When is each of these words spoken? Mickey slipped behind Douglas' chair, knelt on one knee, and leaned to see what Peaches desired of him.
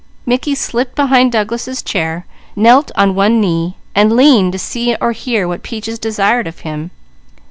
Mickey 0.25 0.55
slipped 0.55 0.95
behind 0.95 1.31
Douglas' 1.31 1.83
chair, 1.83 2.25
knelt 2.55 2.91
on 2.95 3.13
one 3.13 3.39
knee, 3.39 3.77
and 3.93 4.11
leaned 4.11 4.51
to 4.53 4.57
see 4.57 4.95
what 4.95 5.61
Peaches 5.61 5.99
desired 5.99 6.47
of 6.47 6.61
him. 6.61 6.89